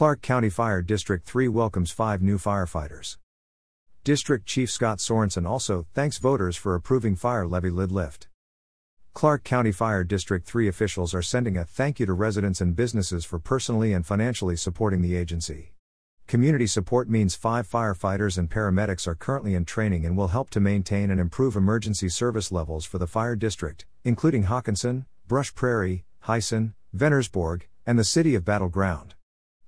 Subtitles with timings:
[0.00, 3.18] Clark County Fire District 3 welcomes five new firefighters.
[4.02, 8.26] District Chief Scott Sorensen also thanks voters for approving fire levy lid lift.
[9.12, 13.26] Clark County Fire District 3 officials are sending a thank you to residents and businesses
[13.26, 15.74] for personally and financially supporting the agency.
[16.26, 20.60] Community support means five firefighters and paramedics are currently in training and will help to
[20.60, 26.72] maintain and improve emergency service levels for the fire district, including Hockinson, Brush Prairie, Heisson,
[26.96, 29.14] Venersborg, and the city of Battle Ground.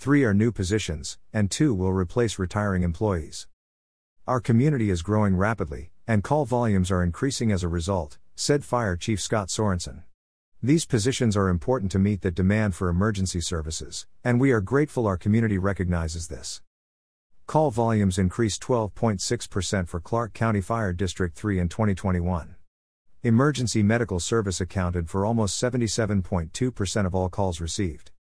[0.00, 3.48] Three are new positions, and two will replace retiring employees.
[4.28, 8.94] Our community is growing rapidly, and call volumes are increasing as a result, said Fire
[8.94, 10.04] Chief Scott Sorensen.
[10.62, 15.04] These positions are important to meet the demand for emergency services, and we are grateful
[15.04, 16.62] our community recognizes this.
[17.48, 22.54] Call volumes increased 12.6% for Clark County Fire District 3 in 2021.
[23.24, 28.12] Emergency medical service accounted for almost 77.2% of all calls received.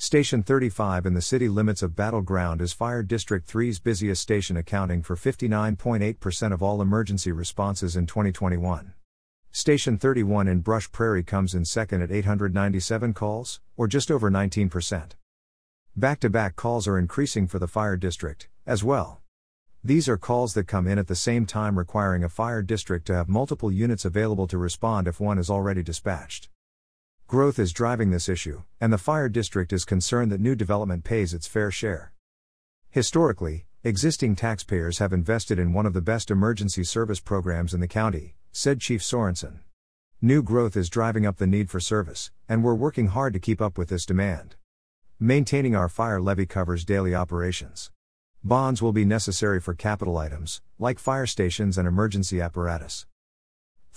[0.00, 4.56] Station 35 in the city limits of Battle Ground is Fire District 3's busiest station,
[4.56, 8.94] accounting for 59.8% of all emergency responses in 2021.
[9.50, 15.14] Station 31 in Brush Prairie comes in second at 897 calls, or just over 19%.
[15.96, 19.20] Back to back calls are increasing for the fire district, as well.
[19.82, 23.16] These are calls that come in at the same time, requiring a fire district to
[23.16, 26.48] have multiple units available to respond if one is already dispatched.
[27.28, 31.34] Growth is driving this issue, and the fire district is concerned that new development pays
[31.34, 32.14] its fair share.
[32.88, 37.86] Historically, existing taxpayers have invested in one of the best emergency service programs in the
[37.86, 39.58] county, said Chief Sorensen.
[40.22, 43.60] New growth is driving up the need for service, and we're working hard to keep
[43.60, 44.56] up with this demand.
[45.20, 47.90] Maintaining our fire levy covers daily operations.
[48.42, 53.04] Bonds will be necessary for capital items, like fire stations and emergency apparatus.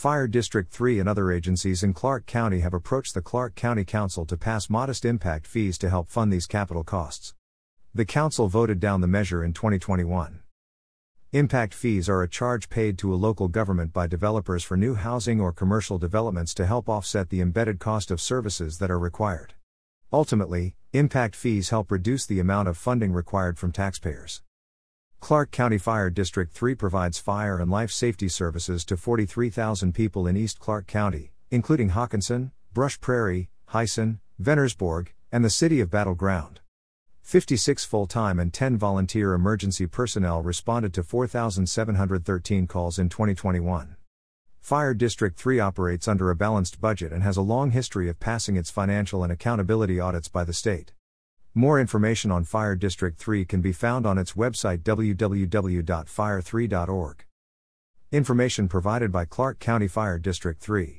[0.00, 4.24] Fire District 3 and other agencies in Clark County have approached the Clark County Council
[4.24, 7.34] to pass modest impact fees to help fund these capital costs.
[7.94, 10.40] The Council voted down the measure in 2021.
[11.32, 15.38] Impact fees are a charge paid to a local government by developers for new housing
[15.38, 19.52] or commercial developments to help offset the embedded cost of services that are required.
[20.10, 24.40] Ultimately, impact fees help reduce the amount of funding required from taxpayers.
[25.20, 30.36] Clark County Fire District 3 provides fire and life safety services to 43,000 people in
[30.36, 36.60] East Clark County, including Hockinson, Brush Prairie, Heisson, Venersborg, and the city of Battle Ground.
[37.22, 43.96] 56 full time and 10 volunteer emergency personnel responded to 4,713 calls in 2021.
[44.58, 48.56] Fire District 3 operates under a balanced budget and has a long history of passing
[48.56, 50.92] its financial and accountability audits by the state.
[51.54, 57.24] More information on Fire District 3 can be found on its website www.fire3.org.
[58.12, 60.98] Information provided by Clark County Fire District 3.